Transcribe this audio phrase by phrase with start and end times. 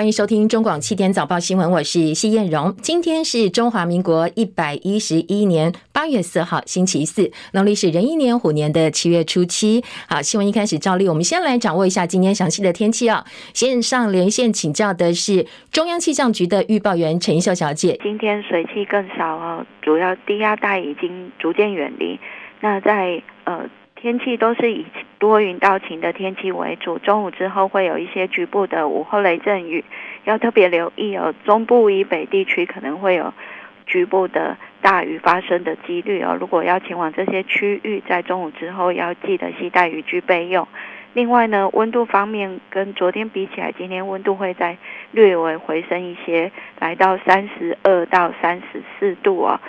[0.00, 2.74] 欢迎收听中广七点早报新闻，我是谢燕荣。
[2.80, 9.84] 今天是中华民国一百一十一年八月四号，星期四，农历是壬寅年虎年的七月初七。
[10.08, 13.22] 好，新闻一开始照例，我们先来掌握一下今天详细的天气啊。
[13.52, 18.00] 线上连线请教的是中央气象局的预报员陈秀小姐。
[18.02, 22.18] 今天水汽更少哦，主要低压带已经逐渐远离。
[22.62, 23.68] 那在呃。
[24.00, 24.86] 天气都是以
[25.18, 29.84] 多云到晴的天气为主，中午之后会有一些局部的午后雷阵雨，
[30.24, 31.34] 要特别留意哦。
[31.44, 33.34] 中部以北地区可能会有
[33.86, 36.34] 局部的大雨发生的几率哦。
[36.40, 40.66] 如果要前往这些区域，在中午之后要记得携带雨具备用。
[41.12, 44.78] 另外呢，温度方面跟昨天比起来，今天温度会在
[45.10, 49.60] 略微回升一些，来到三十二到三十四度哦。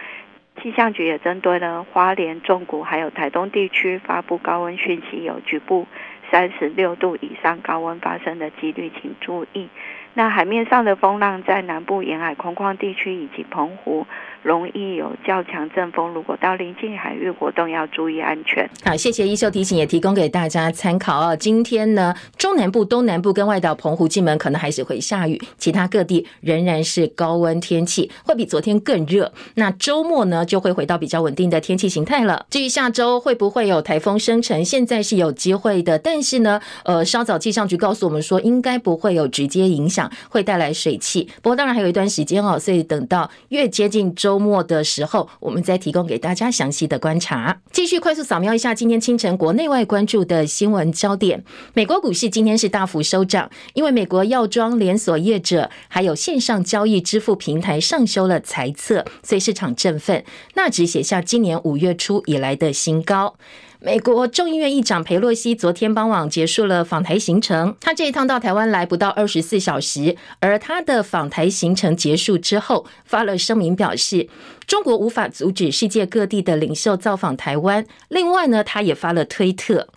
[0.62, 5.88] 气象局也针对了花莲、中谷还有台东地区发布高温讯息，有局部
[6.30, 9.70] 三十六度以上高温发生的几率，请注意。
[10.14, 14.06] 那海面上的风浪在南部沿海空旷地区以及澎湖
[14.44, 18.70] 容易有较强阵风，如果到临近海域活动要注意安全。
[18.84, 21.36] 好，谢谢一秀提醒，也提供给大家参考哦。
[21.36, 29.32] 今天呢，中南部、东南部跟外岛澎湖、金门可能还是会下雨，其他各地仍然是高温天气，会比昨天更热。
[29.56, 32.46] 那周末呢，就会回到比较稳定的天气形态了。
[32.50, 40.10] 至于下周会不会有台风生成，现在是有机会的，但是呢，呃，稍早气象局告诉我们说，应该不会有直接影响。
[40.30, 47.60] 会带来水汽，不过当然还有一段时间哦，所以等到越接近周周末的时候，我们再提供给大家详细的观察。
[47.70, 51.44] 继续快速扫描一下今天清晨国内外关注的新闻焦点。
[51.74, 60.24] 美国股市今天是大幅收涨，因为美国药妆连锁业者还有线上交易支付平台上修了财测，所以市场振奋，
[60.54, 63.36] 纳指写下今年五月初以来的新高。
[63.84, 74.30] 美国众议院议长佩洛西昨天傍晚结束了访台行程，他这一趟到台湾来不到二十四小时，而他的访台行程结束之后，发了声明表示，
[74.68, 77.84] 中国无法阻止世界各地的领袖造访台湾。
[78.08, 79.88] 另外呢，他也发了推特。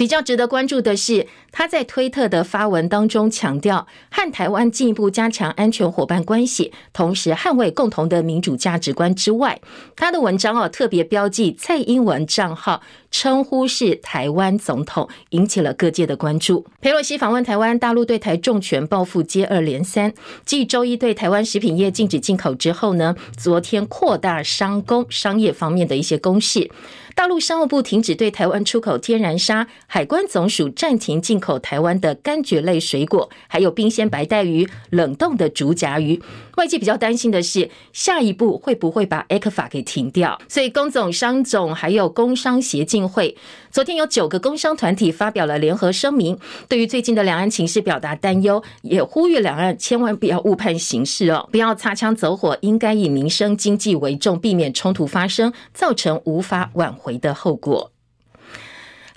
[0.00, 9.60] 比较值得关注的是，他在推特的发文当中强调，和台湾进一步加强安全伙伴关系，同时捍卫共同的民主价值观之外，
[9.94, 16.64] 他的文章哦特别标记蔡英文账号，称呼是台湾总统，引起了各界的关注。
[16.80, 20.14] 裴洛西访问台湾，大陆对台重拳报复接二连三，
[20.46, 26.70] 继周一对台湾食品业禁止进口之后呢，昨天扩大商工商业方面的一些攻势。
[27.20, 36.22] 大陆商务部停止对台湾出口天然砂，海关总署暂停进口台湾的柑橘类水果，还有冰鲜白带鱼、冷冻的竹筴鱼。
[36.56, 40.40] 外界比较担心的是，下一步会不会把 ECFA 给停掉？
[40.48, 43.36] 所以，工总、商总还有工商协进会，
[43.70, 46.38] 昨天有九个工商团体发表了联合声明，
[46.68, 57.92] 对于最近的两岸情势表达担忧，也呼吁两岸千万不要误判形势哦，不要擦枪走火，应该以民生经济为重，避免冲突发生，造成无法挽回的后果。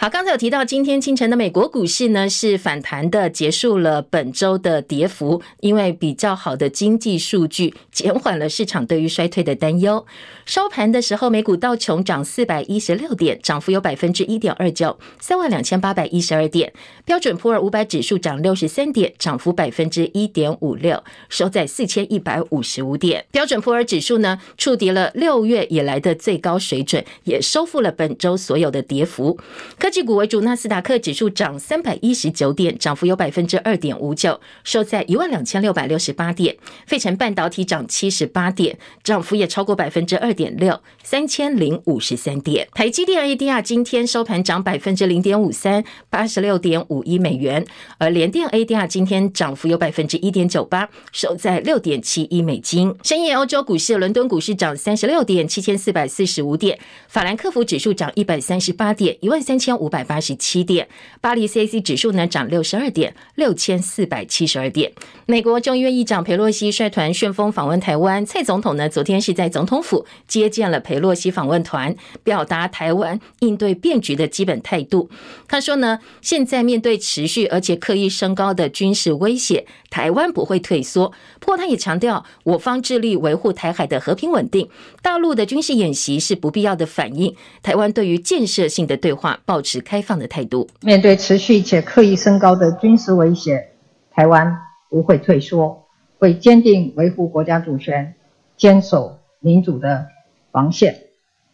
[0.04, 10.06] 好，刚才有提到，今天清晨的美国股市呢是反弹的，结束了本周的跌幅，因为比较好的经济数据减缓了市场对于衰退的担忧。
[10.46, 16.74] 收盘的时候，美股道琼涨四百一十六点，涨幅有百分之一点二九，三万两千八百一十二点。
[17.06, 23.26] 标准普尔五百指数涨六十三点，涨幅百分之一点五六，收在四千一百五十五点。
[23.32, 29.40] 标准普尔指数呢触跌了六月以来的最高水准，也收复了本周所有的跌幅。
[29.80, 36.58] 科技股为主，纳斯达克指数涨三百一十九点，涨幅有百分之二点五九，收在一万两千六百六十八点。
[36.88, 42.68] 费城半导体涨七十八点，涨幅也超过百分之二点六，三千零五十三点。
[42.74, 47.64] 台积电 ADR 今天收盘涨百分之零点五三，八十六点五一美元。
[48.00, 52.96] 而联电 ADR 今天涨幅有百分之一点九八，收在六点七一美金。
[53.04, 56.80] 深夜欧洲股市，伦敦股市涨三十六点，七千四百四十五点。
[57.08, 60.88] 法兰克福指数涨一百三十八点，一万三千五五百八十七点，
[61.20, 64.94] 巴黎 CAC 指数呢涨六十二点，六千四百七十二点。
[65.26, 71.94] 美国众议院议长佩洛西率团旋风访问台湾，蔡总统呢昨天是在总统府接见了佩洛西访问团，
[72.24, 75.10] 表达台湾应对变局的基本态度。
[75.50, 81.12] 他说呢，现在面对持续而且刻意升高的军事威胁，台湾不会退缩。
[81.42, 84.70] 不过他也强调，我方致力维护台海的和平稳定，
[85.02, 87.36] 大陆的军事演习是不必要的反应。
[87.62, 90.70] 台湾对于建设性的对话保持开放的态度。
[90.82, 93.70] 面对持续且刻意升高的军事威胁，
[94.12, 95.86] 台湾不会退缩，
[96.20, 98.14] 会坚定维护国家主权，
[98.56, 100.10] 坚守民主的
[100.52, 100.96] 防线。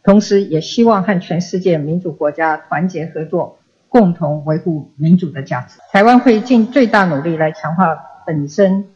[0.04, 3.60] 同时，也希望和全世界民主国家团结合作，
[3.90, 5.80] 共同维护民主的价值。
[5.92, 7.96] 台湾会尽最大努力来强化
[8.26, 8.88] 本身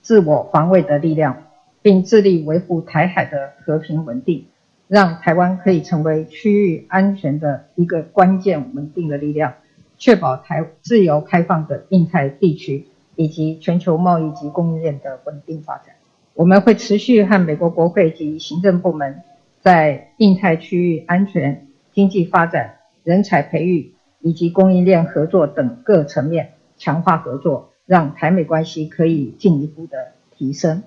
[0.00, 1.42] 自我防卫的力量，
[1.82, 4.46] 并致力维护台海的和平稳定，
[4.88, 9.54] 让台湾可以成为区域安全的一个关键稳定的力量，
[9.98, 12.86] 确保台自由开放的印太地区
[13.16, 15.94] 以及全球贸易及供应链的稳定发展。
[16.34, 19.22] 我们会持续和美国国会及行政部门
[19.60, 30.82] 在印太区域安全、经济发展、人才培育以及供应链合作等各层面强化合作，让台美关系可以进一步的提升。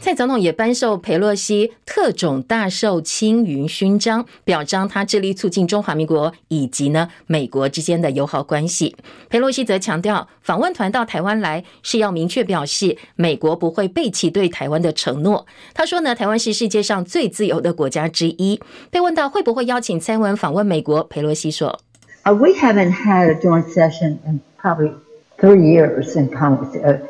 [0.00, 8.96] 蔡总统也颁授裴洛西特种大綬青云勋章，表彰他致力促进中华民国以及呢美国之间的友好关系。
[9.28, 15.46] 裴洛西则强调，访问团到台湾来是要明确表示美国不会背弃对台湾的承诺。
[15.74, 18.58] 他说呢，台湾是世界上最自由的国家之一。
[18.90, 21.78] 被问到会不会邀请蔡文访问美国，裴洛西说
[22.24, 24.94] ：“We haven't had a joint session in probably
[25.38, 27.00] three years in Congress.”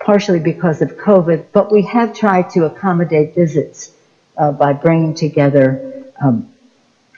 [0.00, 3.92] Partially because of COVID, but we have tried to accommodate visits
[4.36, 6.52] uh, by bringing together, um,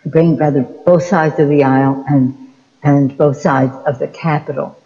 [0.04, 2.52] bringing together both sides of the aisle and,
[2.82, 4.76] and both sides of the Capitol.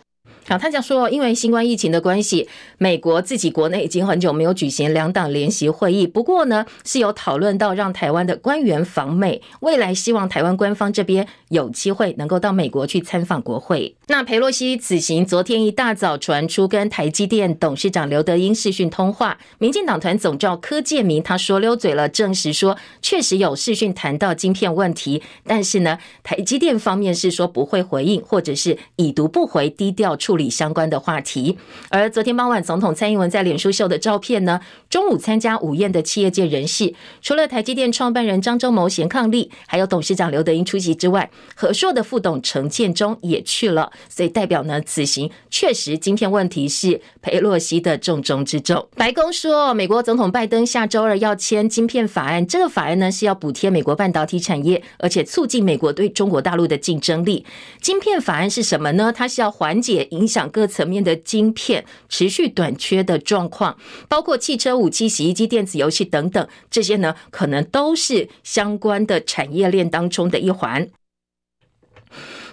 [0.48, 2.48] 好，他讲说，因为新冠疫情的关系，
[2.78, 6.06] 美国自己国内已经很久没有举行两党联席会议。
[6.06, 13.96] 不过呢，是有讨论到让台湾的官员访美，未来希望台湾官方这边有机会能够到美国去参访国会。
[14.06, 31.59] 那裴洛西此行昨天一大早传出跟台积电董事长刘德英视讯通话，民进党团总召柯建铭他说溜嘴了，证实说确实有视讯谈到晶片问题，但是呢，台积电方面是说不会回应，或者是已读不回，低调处理相关的话题。
[31.88, 43.91] 而昨天傍晚，总统蔡英文在脸书秀的照片呢，中午参加午宴的企业界人士，除了台积电创办人张忠谋、贤伉俪，还有董事长刘德英出席之外，和硕的副董陈建中也去了。
[44.09, 48.87] 所以代表呢，此行确实晶片问题是裴洛西的重中之重。
[48.97, 57.44] 白宫说，美国总统拜登下周二要签晶片法案，这个法案呢是要补贴美国半导体产业，而且促进美国对中国大陆的竞争力。
[57.81, 59.12] 晶片法案是什么呢？
[59.15, 63.78] 它是要缓解影影响各层面的晶片持续短缺的状况，
[64.08, 70.88] 包括汽车、武器、洗衣机、电子游戏等等，这些呢可能都是相关的产业链当中的一环。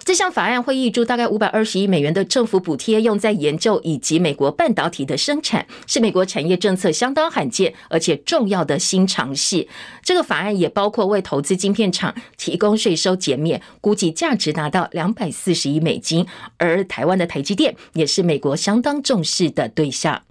[0.04, 9.66] 这项法案会挹注大概五百二十亿美元的政府补贴，用在研究以及美国半导体的生产，是美国产业政策相当罕见而且重要的新尝试。
[10.02, 16.26] 这个法案也包括为投资晶片厂提供税收减免，估计价值达到两百四十亿美金。
[16.58, 20.22] 而台湾的台积电也是美国相当重视的对象。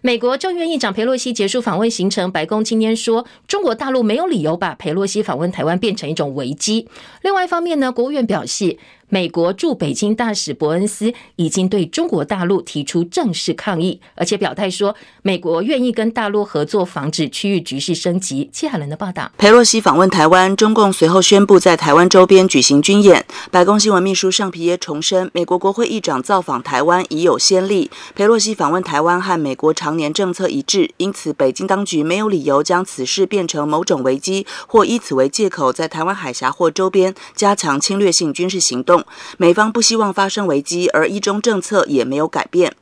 [0.00, 6.86] 美国众议院议长佩洛西结束访问行程，白宫今天说，中国大陆没有理由把佩洛西访问台湾变成一种危机。
[7.22, 8.78] 另外一方面呢，国务院表示，
[9.08, 18.50] 美国驻北京大使伯恩斯已经对中国大陆提出正式抗议，而且表态说，美国愿意跟大陆合作，防止区域局势升级。
[18.52, 23.24] 谢海伦的报道：裴洛西访问台湾，中共随后宣布在台湾周边举行军演。
[23.50, 38.97] 白宫新闻秘书尚皮耶重申，美国国会议长造访台湾已有先例，裴洛西访问台湾和美国常年政策一致，因此北京当局没有理由将此事变成某种危机，或以此为借口在台湾海峡或周边加强侵略性军事行动。
[39.36, 42.74] 美方不希望发生危机，而一中政策也没有改变。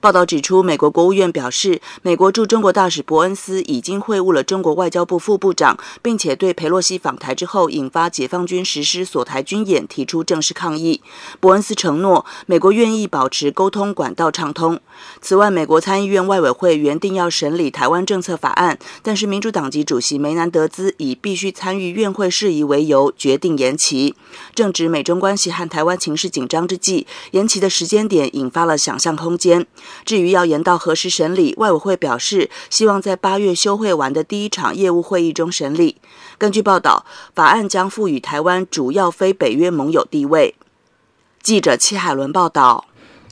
[0.00, 11.00] 报道指出，美国国务院表示，美国驻中国大使伯恩斯已经会晤了中国外交部副部长，并且对佩洛西访台之后引发解放军实施锁台军演提出正式抗议。
[11.40, 14.80] 伯恩斯承诺，美国愿意保持沟通管道畅通。
[15.20, 24.14] 此外，美国参议院外委会原定要审理台湾政策法案，但是民主党籍主席梅南德兹以必须参与院会事宜为由，决定延期。
[24.54, 29.66] 正值美中关系和台湾情势紧张之际，延期的时间点引发了想象空间。
[30.04, 35.96] 至于要延到何时审理，外委会表示希望在八月休会完的第一场业务会议中审理。
[36.38, 40.54] 根据报道，法案将赋予台湾主要非北约盟友地位。
[41.42, 42.86] 记者戚海伦报道。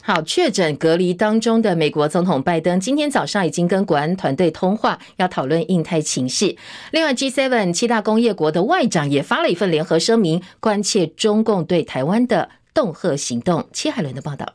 [0.05, 6.57] 好，确诊隔离当中的美国总统拜登今天早上已经跟国安团队通话，要讨论印太情势。
[6.91, 13.65] 另外，G7 七大工业国的外长也发了一份联合声明，关切中共对台湾的恫吓行动。
[13.71, 14.53] 戚海伦的报道。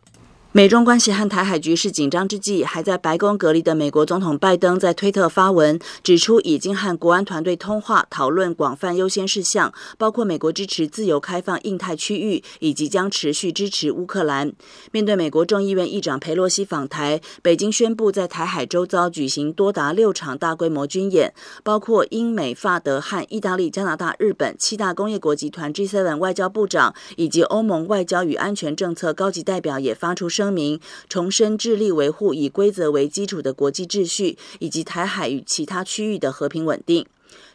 [0.50, 14.50] 美中关系和台海局势紧张之际，还在白宫隔离的美国总统拜登在推特发文，指出已经和国安团队通话，讨论广泛优先事项，包括美国支持自由开放印太区域，以及将持续支持乌克兰。
[14.90, 30.78] 面对美国众议院议长裴洛西访台，北京宣布在台海周遭举行多达六场大规模军演，包括英美法德和意大利、加拿大、日本七大工业国集团 G7 外交部长以及欧盟外交与安全政策高级代表也发出声明，
[31.08, 37.04] 重申致力维护以规则为基础的国际秩序，以及台海与其他区域的和平稳定。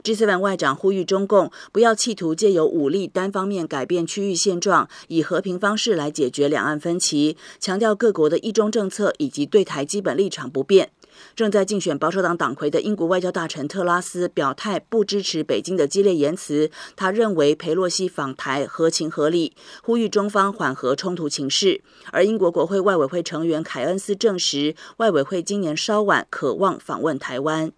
[0.04, 10.92] G7 外长呼吁中共不要企图借由武力单方面改变区域现状，以和平方式来解决两岸分歧，强调各国的一中政策以及对台基本立场不变。
[11.36, 21.82] 正在竞选保守党党魁的英国外交大臣特拉斯表态不支持北京的激烈言辞，他认为佩洛西访台合情合理，呼吁中方缓和冲突情势。
[22.12, 27.72] 而英国国会外委会成员凯恩斯证实，外委会今年稍晚渴望访问台湾。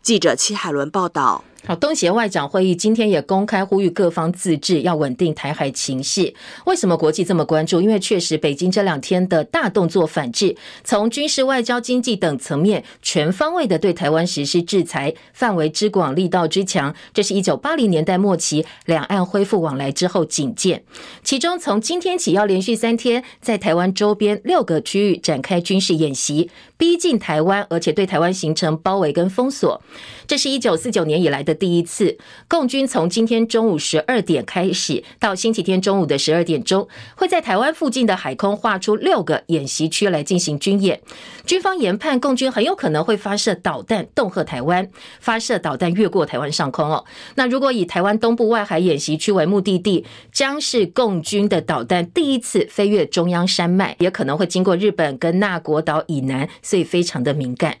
[0.00, 1.44] 记者戚海伦报道。
[1.66, 6.32] 好，东协外长会议今天也公开呼吁各方自治，要稳定台海情势。
[6.64, 7.82] 为什么国际这么关注？
[7.82, 20.84] 因为确实北京这两天的大动作反制，从军事、外交、经济等层面全方位的对台湾实施制裁，范围之广、力道之强，这是一九八零年代末期两岸恢复往来之后仅见。
[21.22, 29.82] 其中从今天起要连续三天在台湾周边六个区域展开军事演习，逼近台湾，而且对台湾形成包围跟封锁。
[30.26, 36.86] 这是一九四九年以来的第一次，共军从今天中午十二点开始，到星期天中午的十二点钟，
[37.16, 41.00] 会在台湾附近的海空划出六个演习区来进行军演。
[41.46, 44.90] 军方研判，共军很有可能会发射导弹恫吓台湾，
[45.20, 47.06] 发射导弹越过台湾上空哦。
[47.36, 57.78] 那如果以台湾东部外海演习区为目的地，将是共军的导弹第一次飞越中央山脉，也可能会经过日本跟那国岛以南，所以非常的敏感。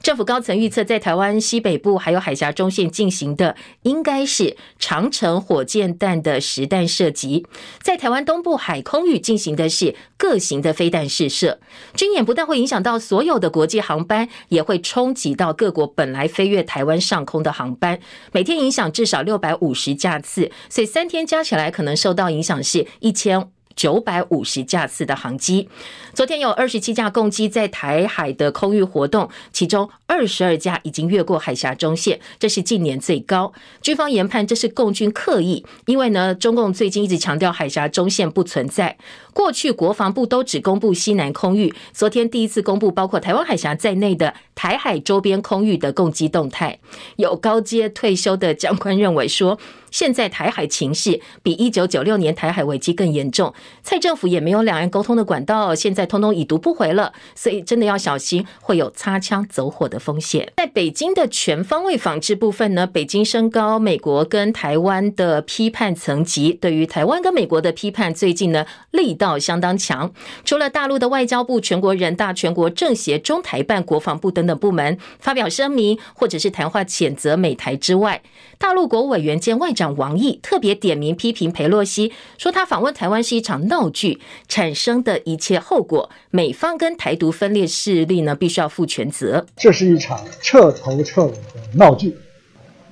[0.00, 7.42] 政府高层预测，在台湾西北部还有海峡中线进行的，应该是长城火箭弹的实弹射击；
[7.82, 11.60] 在台湾东部海空域进行的是各型的飞弹试射。
[11.94, 17.98] 军演不但会影响到所有的国际航班，也会冲击到各国本来飞越台湾上空的航班，
[18.32, 23.50] 每天影响至少六百五十架次，所以三天加起来可能受到影响是一千。
[23.78, 25.68] 九百五十架次的航机，
[26.12, 33.52] 昨天有二十七架共机在台海的空域活动，其中二十二架已经越过海峡中线，这是近年最高。
[33.80, 38.98] 军方研判这是共军刻意，因为呢，中共最近一直强调海峡中线不存在。
[39.32, 46.80] 过去国防部都只公布西南空域，昨天第一次公布包括台湾海峡在内的台海周边空域的共机动态。
[47.14, 49.56] 有高阶退休的将官认为说，
[49.92, 60.52] 现在台海情势比一九九六年台海危机更严重，蔡政府也没有两岸沟通的管道，现在通通已读不回了，所以真的要小心会有擦枪走火的风险。
[60.56, 69.28] 在北京的全方位防制部分呢，北京升高美国跟台湾的批判层级，对于台湾跟美国的批判，最近呢力道。
[69.38, 70.12] 相当强，
[70.42, 78.22] 除了大陆的外交部、全国人大、全国政协、中台办、国防部等等部门发表声明，或者是谈话谴责美台之外，
[78.58, 89.46] 大陆国务委员兼外长王毅特别点名批评裴洛西，说他访问台湾是一场闹剧，产生的一切后果，美方跟台独分裂势力呢必须要负全责。
[89.56, 92.16] 这是一场彻头彻尾的闹剧，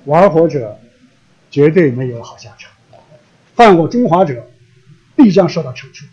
[0.05, 0.79] 玩火者
[1.51, 2.71] 绝对没有好下场，
[3.55, 4.47] 犯过中华者
[5.15, 6.05] 必将受到惩处。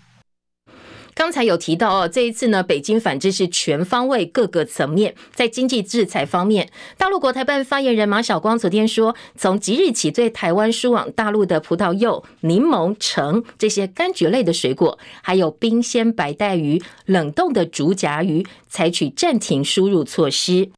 [1.15, 5.15] 刚才有提到哦，这一次呢，北京反制是全方位、各个层面。
[5.33, 6.69] 在经济制裁方面，
[6.99, 20.71] 大陆国台办发言人马晓光昨天说，从即日起，对台湾输往大陆的葡萄柚、柠檬、橙这些柑橘类的水果，还有冰鲜白带鱼、冷冻的竹荚鱼，采取暂停输入措施。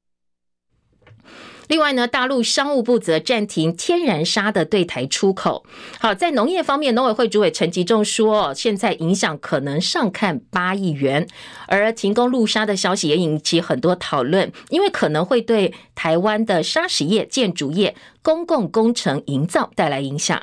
[1.69, 5.65] 另外呢，大陆商务部则暂停天然砂的对台出口。
[5.99, 11.27] 好，在农业方面，农委会主委陈吉仲说，现在影响可能上看八亿元。
[11.67, 20.43] 而停工陆砂的消息也引起很多讨论，因为可能会对台湾的砂石业、建筑业、公共工程营造带来影响。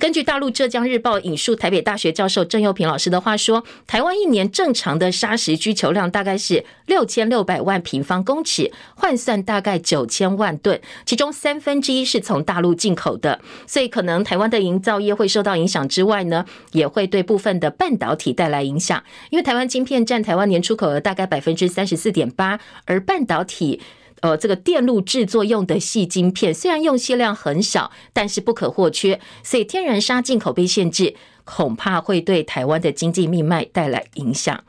[0.00, 23.82] 根据大陆浙江日报引述台北大学教授郑又平老师的话说，台湾一年正常的砂石需求量大概是六千六百万平方公尺，换算大概九千万吨，其中三分之一是从大陆进口的，所以可能台湾的营造业会受到影响之外呢，也会对部分的半导体带来影响，因为台湾晶片占台湾年出口额大概百分之三十四点八，而半导体。
[24.20, 34.62] 呃，这个电路制作用的细晶片，虽然用锡量很少，但是不可或缺，所以天然砂进口被限制，恐怕会对台湾的经济命脉带来影响。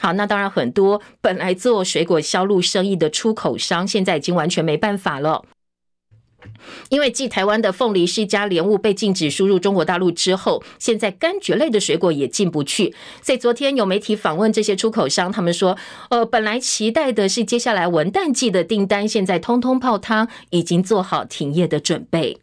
[0.00, 5.44] 好，那当然很多本来做水果销路生意的出口商，现在已经完全没办法了。
[6.90, 12.94] 因为继台湾的凤梨、释迦、莲雾被禁止输入中国大陆之后，现在柑橘类的水果也进不去。
[13.22, 15.76] 所以昨天有媒体访问这些出口商，他们说，
[16.10, 22.38] 呃，本来期待的是接下来文旦季的订单，现在通通泡汤，已经做好停业的准备。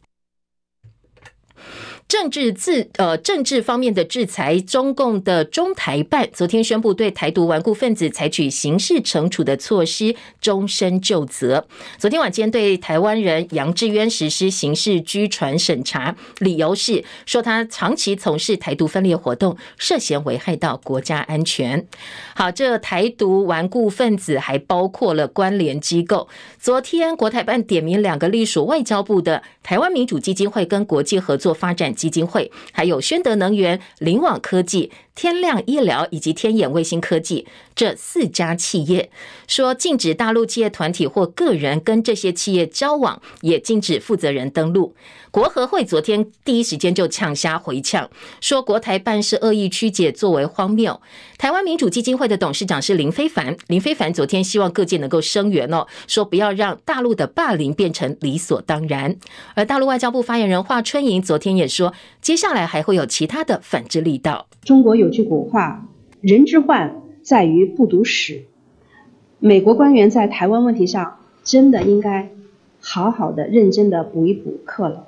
[2.17, 11.67] 政治制呃，政治方面的制裁，中共的中台办昨天宣布对台独顽固分子采取刑事惩处的措施，终身就责。
[11.97, 21.85] 昨天晚间对台湾人杨志渊实施刑事拘传审查，理由是说他长期从事台独分裂活动，涉嫌危害到国家安全。
[22.33, 26.29] 好，这台独顽固分子还包括了关联机构。
[26.61, 37.47] 昨天国台办点名两个隶属外交部的台湾民主基金会跟国际合作发展基金会，还有宣德能源、灵网科技、天亮医疗以及天眼卫星科技。
[37.75, 39.11] 这四家企业，
[39.47, 44.95] 说禁止大陆企业团体或个人跟这些企业交往，也禁止负责人登录。
[45.29, 51.01] 国合会昨天第一时间就呛虾回呛，说国台办是恶意曲解，作为荒谬。
[51.37, 59.17] 台湾民主基金会的董事长是林非凡，林非凡昨天希望各界能够声援哦，说不要让大陆的霸凌变成理所当然。
[59.55, 64.47] 而大陆外交部发言人华春莹昨天也说，接下来还会有其他的反制力道。
[64.63, 65.85] 中国有句古话，
[66.21, 68.43] 人之患在于不读史。
[69.39, 72.29] 美国官员在台湾问题上真的应该
[72.79, 75.07] 好好的、认真的补一补课了。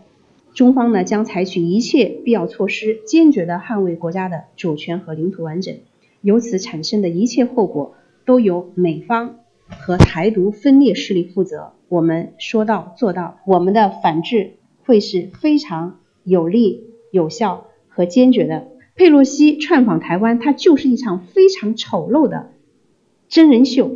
[0.51, 5.75] 中方呢，将采取一切必要措施，坚决地捍卫国家的主权和领土完整。
[6.21, 7.93] 由此产生的一切后果，
[8.25, 9.37] 都由美方
[9.69, 11.73] 和台独分裂势力负责。
[11.87, 18.69] 我们说到做到，我们的反制会是非常有力、有效和坚决的。
[18.97, 22.49] 佩洛西窜访台湾，它就是一场非常丑陋的
[23.29, 23.91] 真人秀。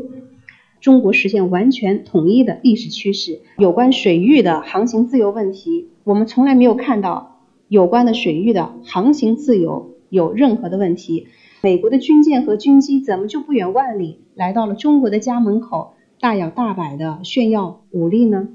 [0.79, 5.87] 中国实现完全统一的历史趋势，有关水域的航行自由问题。
[6.03, 11.25] 我们从来没有看到有关的水域的航行自由有任何的问题。
[11.63, 18.49] 美国的军舰和军机怎么就不远万里来到了中国的家门口，大摇大摆的炫耀武力呢？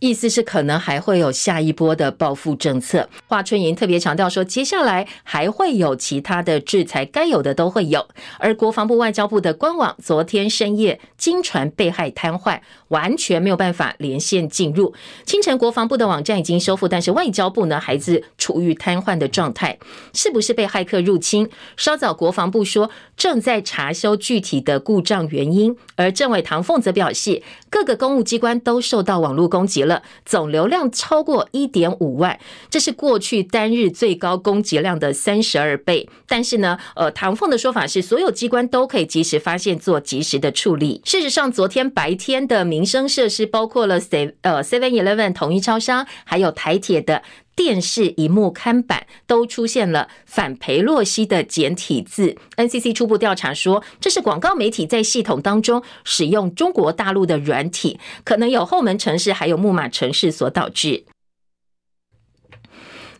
[0.00, 3.08] 意思是可能还会有下一波的报复政策。
[3.26, 8.06] 华春莹特别强调说，接下来还会有其他的制裁，该有的都会有。
[8.38, 14.92] 而国防部、外交部的官网昨天深夜惊传被害瘫痪，完全没有办法连线进入。
[15.24, 19.78] 清晨国防部的网站已经修复，但是外交部呢还是处于瘫痪的状态，
[20.12, 21.48] 是不是被骇客入侵？
[21.76, 30.02] 稍早国防部说正在查修具体的故障原因，而政委唐凤则表示，各个公务机关都受到网络攻击了。
[30.24, 36.08] 总流量超过一点五万，这是过去单日最高供给量的三十二倍。
[36.26, 41.00] 但是呢，呃，唐凤的说法是，所有机关都可以及时发现，做及时的处理。
[41.04, 47.22] 事实上，昨天白天的民生设施，包括了 C 呃 Seven Eleven 统一超商，还有台铁的。
[47.56, 52.36] 电视荧幕看板都出现了反裴洛西的简体字。
[52.56, 61.06] NCC 初步调查说，这是广告媒体在系统当中使用中国大陆的软体，可能有后门城市，还有木马城市所导致。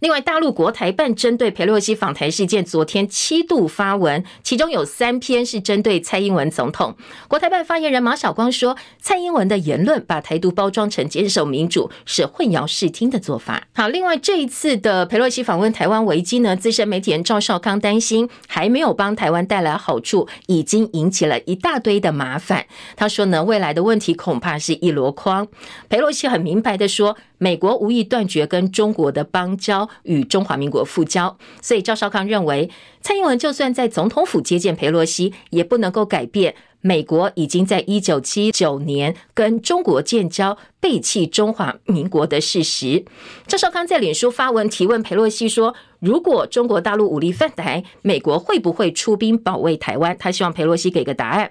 [0.00, 6.94] 另外，大陆国台办针对佩洛西访台事件，昨天七度发文，其中有三篇是针对蔡英文总统。
[7.28, 13.66] 国台办发言人马晓光说，蔡英文的言论把台独包装成坚守民主，是混淆视听的做法。
[13.74, 22.66] 好，另外这一次的佩洛西访问台湾危机呢，资深媒体人赵少康担心还没有帮台湾带来好处，已经引起了一大堆的麻烦。
[22.96, 25.48] 他说呢，未来的问题恐怕是一箩筐。
[25.88, 32.70] 佩洛西很明白的说，美国无意断绝跟中国的邦交与中华民国复交，所以赵少康认为，
[33.01, 43.05] 蔡英文就算在总统府接见裴洛西，也不能够改变美国已经在一九七九年跟中国建交，背弃中华民国的事实。
[43.46, 51.51] 赵少康在脸书发文提问裴洛西说：“如果中国大陆武力犯台，美国会不会出兵保卫台湾？”他希望裴洛西给个答案。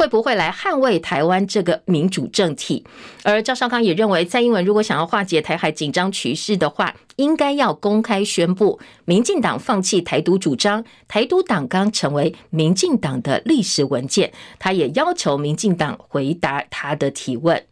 [0.00, 2.82] 会不会来捍卫台湾这个民主政体？
[3.22, 14.32] 而赵少康也认为，蔡英文如果想要化解台海紧张局势的话，应该要公开宣布民进党放弃台独主张，台独党纲成为民进党的历史文件。
[14.58, 17.62] 他也要求民进党回答他的提问。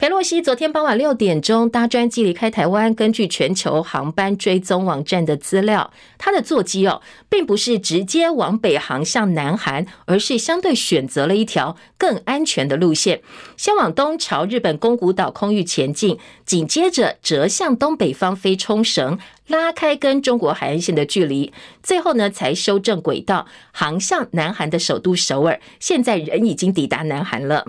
[0.00, 2.94] 裴洛西昨天傍晚六点钟搭专机离开台湾。
[2.94, 13.20] 根据全球航班追踪网站的资料，他的座机哦，并不是直接往北航向南韩，而是相对选择了一条更安全的路线，
[13.58, 25.60] 先往东朝日本宫古岛空域前进，紧接着折向东北方飞冲绳，拉开跟中国海岸线的距离，最后呢才修正轨道，航向南韩的首都首尔。
[25.78, 27.66] 现在人已经抵达南韩了。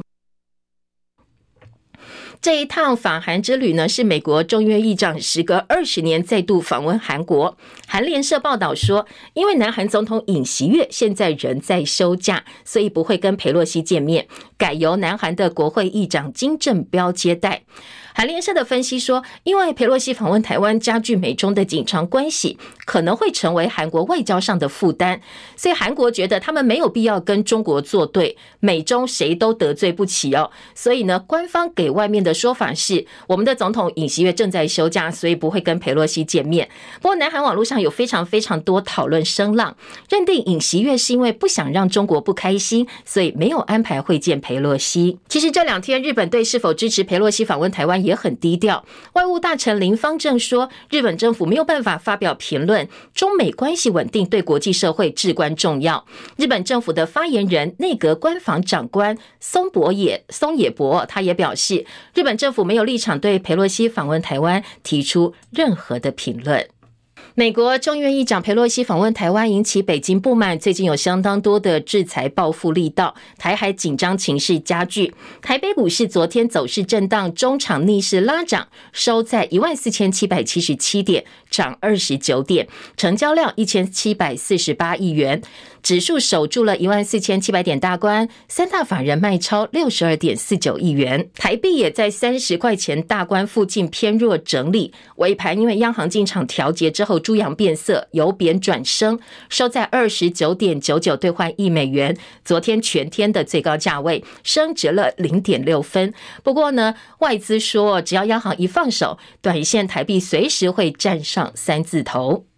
[2.42, 7.56] 这一趟访韩之旅呢，是美国众议院议长时隔二十年再度访问韩国。
[7.88, 14.28] 韩联社报道说，因为南韩总统尹锡悦现在仍在休假，所以不会跟佩洛西见面，
[14.58, 17.62] 改由南韩的国会议长金正标接待。
[18.14, 25.22] 韩联社的分析说，因为裴洛西访问台湾，加剧美中的紧张关系，可能会成为韩国外交上的负担，
[25.56, 30.52] 所以韩国觉得他们没有必要跟中国作对，美中谁都得罪不起哦。
[30.76, 36.70] 所以呢，官方给外面的说法是，我们的总统尹锡悦正在休假，所以不会跟裴洛西见面。
[37.02, 39.76] 不过，南韩网络上有非常非常多讨论声浪，
[40.10, 45.18] 认定尹锡悦是因为不想让中国不开心，所以没有安排会见裴洛西。
[45.30, 48.86] 其实这两天，日本对是否支持裴洛西访问台湾，也很低调。
[49.14, 52.88] 外务大臣林方正说，日本政府没有办法发表评论。
[53.14, 56.06] 中美关系稳定对国际社会至关重要。
[56.38, 66.68] 日本政府的发言人、内阁官房长官松博野松野博，他也表示，日本政府没有立场对佩洛西访问台湾提出任何的评论。
[67.36, 70.60] 美国众议院议长佩洛西访问台湾，引起北京不满。
[70.60, 75.14] 最近有相当多的制裁报复力道，台海紧张情势加剧。
[75.42, 82.68] 台北股市昨天走势震荡，中场逆势拉涨，收在一万四千七百七十七点，涨二十九点，
[82.98, 85.42] 成交量一千七百四十八亿元。
[85.82, 94.94] 指数守住了一万四千七百点大关，三大法人卖超六十二点四九亿元，台币也在三十块钱大关附近偏弱整理。
[95.16, 102.18] 尾盘因为央行进场调节之后，猪羊变色，由贬转升，收在二十九点九九兑换一美元。
[102.44, 106.14] 昨天全天的最高价位升值了零点六分。
[106.44, 112.51] 不过呢，外资说只要央行一放手，短线台币随时会站上三字头。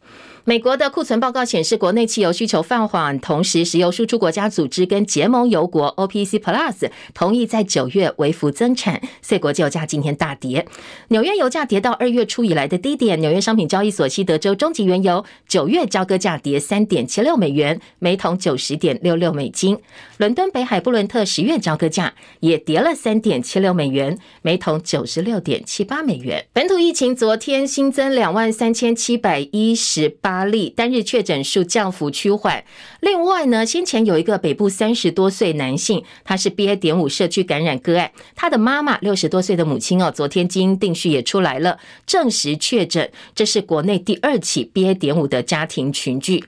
[0.45, 10.67] 美国的库存报告显示，国内汽油需求放缓，同时石油输出国家组织跟结盟油国 OPEC Plus 同意在九月微幅增产，所以国际油价今天大跌。
[11.07, 19.79] 纽约油价跌到二月初以来的低点，纽约商品交易所西德州中级原油九月交割价跌三点七六美元，每桶九十点六六美金。
[20.17, 26.45] 伦敦北海布伦特十月交割价也跌了三点七六美元，每桶九十六点七八美元。
[26.51, 30.32] 本土疫情昨天新增两万三千七百一十八。
[30.33, 32.63] 压力，单日确诊数降幅趋缓。
[33.01, 36.75] 另外呢，先前有一个北部三十多岁男性，他是 BA.
[36.75, 43.11] 点五社区感染个案，他的妈妈六十多岁的母亲哦，昨天基因定序也出来了，证实确诊。
[43.35, 44.95] 这是国内第二起 BA.
[44.95, 46.43] 点五的家庭群聚。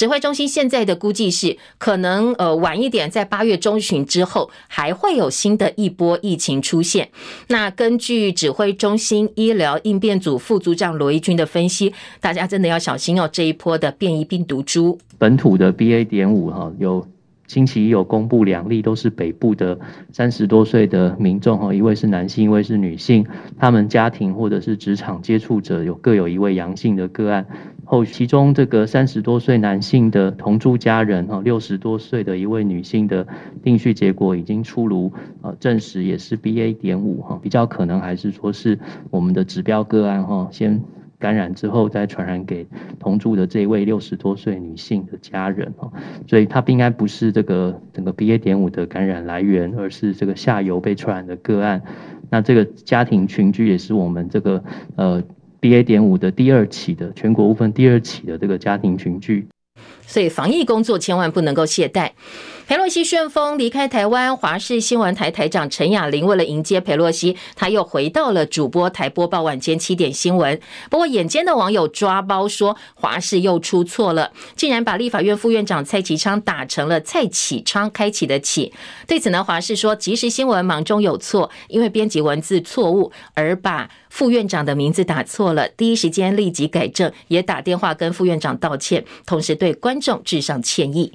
[0.00, 7.10] 指挥中心现在的估计是，可能呃晚一点，在八月中旬之后，还会有新的一波疫情出现。
[7.48, 14.98] 那根据指挥中心医疗应变组副组长罗一军的分析，大家真的要小心哦，这一波的变异病毒株。
[15.18, 16.02] 本土的 BA.
[16.06, 17.06] 点五哈，有
[17.50, 19.76] 星期一有公布两例，都是北部的
[20.12, 23.26] 三十多岁的民众哈，一位是男性，一位是女性，
[23.58, 27.44] 他们家庭或者是职场接触者有各有一位阳性的个案。
[27.84, 33.26] 后，其中这个三十多岁男性的同住家人哈，六十多岁的一位女性的
[33.64, 36.72] 定序结果已经出炉，呃，证实也是 BA.
[36.76, 38.78] 点五哈，比较可能还是说是
[39.10, 40.80] 我们的指标个案哈，先
[41.20, 42.66] 感染之后再传染给
[42.98, 45.92] 同住的这位六十多岁女性的家人哈，
[46.26, 48.38] 所以它应该不是这个整个 BA.
[48.38, 51.80] 点五的感染来源，而是这个下游被传染的个案。
[52.30, 54.64] 那这个家庭群居也是我们这个
[54.96, 55.22] 呃。
[55.62, 55.82] BA.
[55.82, 59.46] 点五的第二起的全国部分第二起的这个家庭群聚，
[60.06, 62.12] 所以防疫工作千万不能够懈怠。
[62.70, 70.60] 裴洛西旋风离开台湾，华视新闻台台长陈雅玲为了迎接裴洛西，他又回到了主播台播报晚间七点新闻。
[70.88, 78.72] 不过，眼尖的网友抓包说，华视又出错了，竟然把立法院副院长蔡其昌打成了蔡启昌开启的启。
[79.08, 91.12] 对此呢，华视说即时新闻忙中有错，因为编辑文字错误而把副院长的名字打错了，第一时间立即改正，也打电话跟副院长道歉，同时对观众致上歉意。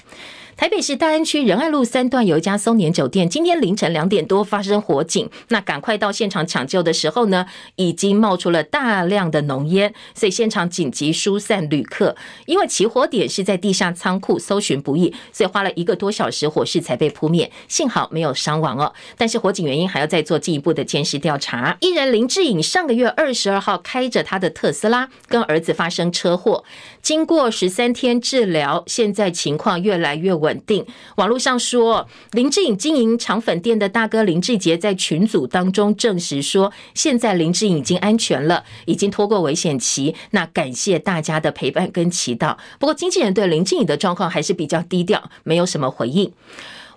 [0.58, 12.15] 台北市大安区仁爱路三段有一家松年酒店，今天凌晨两点多发生火警，那赶快到现场抢救的时候呢，已经冒出了大量的浓烟，所以现场紧急疏散旅客。
[12.46, 17.52] 因为起火点是在地下仓库，搜寻不易，所以花了一个多小时，火势才被扑灭。
[17.68, 21.76] 幸好没有伤亡哦，但是火警原因还要再做进一步的监视调查。
[21.82, 26.63] 艺人林志颖上个月二十二号开着他的特斯拉跟儿子发生车祸，
[27.02, 30.86] 经过十三天治疗，现在情况越来越稳稳定。
[31.15, 40.15] 网络上说，林志颖经营肠粉店的大哥林志杰在群组当中证实说，现在林志颖已经安全了，已经脱过危险期。
[40.31, 42.55] 那感谢大家的陪伴跟祈祷。
[42.79, 46.31] 不过经纪人对林志颖的状况还是比较低调，没有什么回应。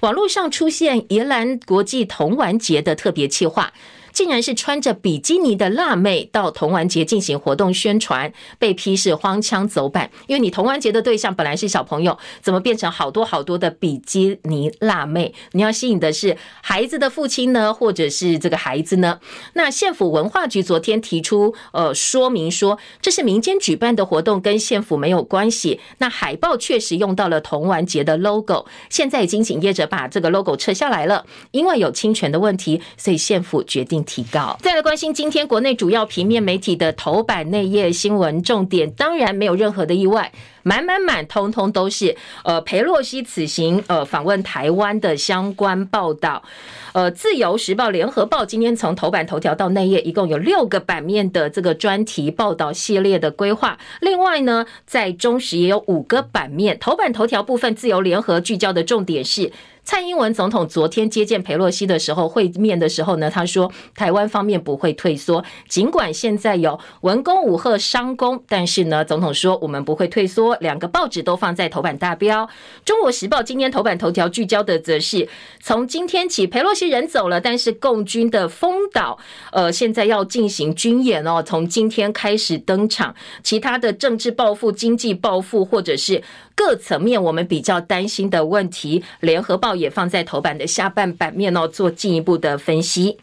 [0.00, 3.72] 网络上出现宜兰国际童玩节的特别企划。
[4.18, 10.11] 竟然是穿着比基尼的辣妹到童玩节进行活动宣传，被批是荒腔走板。
[10.26, 15.33] 因为你童玩节的对象本来是小朋友，怎么变成好多好多的比基尼辣妹？
[15.52, 19.20] 你要吸引的是孩子的父亲呢，或者是这个孩子呢？
[19.52, 25.78] 那县府文化局昨天提出呃说明说，这是民间举办的活动，跟县府没有关系。
[25.98, 34.04] 那海报确实用到了童玩节的 logo，现在已经请业者把这个 logo 撤下来了，因为有侵权的问题，所以县府决定。
[34.09, 34.57] 提高。
[34.62, 46.42] 再来关心今天国内主要平面媒体的头版内页新闻重点，当然没有任何的意外，满满满，通通都是呃裴洛西此行呃访问台湾的相关报道。
[46.94, 53.79] 呃，自由时报、联合报今天从头版头条到内页，一共有六个版面的这个专题报道系列的规划。
[54.01, 59.53] 另外呢，在中时也有五个版面，头版头条部分，自由联合聚焦的重点是。
[59.88, 70.55] 蔡英文总统昨天接见佩洛西的时候，会面的时候呢，他说台湾方面不会退缩，尽管现在有文攻武吓商攻，但是呢，总统说我们不会退缩。
[70.61, 72.46] 两个报纸都放在头版大标。
[72.85, 75.27] 中国时报今天头版头条聚焦的则是
[75.62, 79.18] 从今天起，佩洛西人走了，但是共军的封岛
[79.53, 83.14] 呃现在要进行军演哦，从今天开始登场。
[83.42, 86.22] 其他的政治报复、经济报复或者是
[86.59, 89.68] 各层面我们比较担心的问题，联合报。
[89.77, 93.18] 也放在头版的下半版面哦，做进一步的分析。